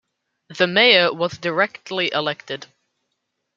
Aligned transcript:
The 0.57 0.65
mayor 0.65 1.13
was 1.13 1.37
directly 1.37 2.11
elected. 2.11 2.65